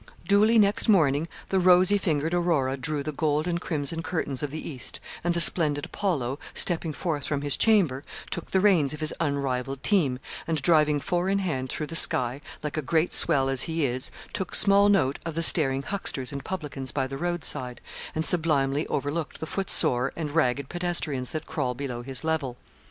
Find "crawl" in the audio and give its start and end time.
21.45-21.75